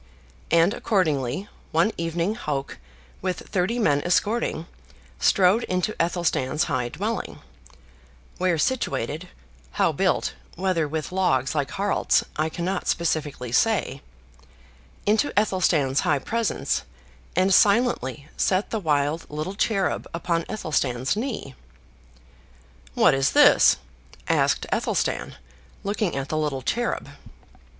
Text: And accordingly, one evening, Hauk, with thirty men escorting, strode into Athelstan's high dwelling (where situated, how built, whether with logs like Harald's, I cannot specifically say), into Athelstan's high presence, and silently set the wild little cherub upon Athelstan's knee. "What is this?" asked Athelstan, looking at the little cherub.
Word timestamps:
And 0.49 0.73
accordingly, 0.73 1.47
one 1.71 1.91
evening, 1.95 2.33
Hauk, 2.33 2.79
with 3.21 3.37
thirty 3.41 3.77
men 3.77 4.01
escorting, 4.01 4.65
strode 5.19 5.63
into 5.65 5.95
Athelstan's 6.01 6.63
high 6.63 6.89
dwelling 6.89 7.37
(where 8.39 8.57
situated, 8.57 9.29
how 9.73 9.91
built, 9.91 10.33
whether 10.55 10.87
with 10.87 11.11
logs 11.11 11.53
like 11.53 11.69
Harald's, 11.69 12.25
I 12.35 12.49
cannot 12.49 12.87
specifically 12.87 13.51
say), 13.51 14.01
into 15.05 15.39
Athelstan's 15.39 15.99
high 15.99 16.17
presence, 16.17 16.81
and 17.35 17.53
silently 17.53 18.27
set 18.35 18.71
the 18.71 18.79
wild 18.79 19.27
little 19.29 19.53
cherub 19.53 20.07
upon 20.15 20.45
Athelstan's 20.49 21.15
knee. 21.15 21.53
"What 22.95 23.13
is 23.13 23.33
this?" 23.33 23.77
asked 24.27 24.65
Athelstan, 24.73 25.35
looking 25.83 26.15
at 26.15 26.29
the 26.29 26.39
little 26.39 26.63
cherub. 26.63 27.07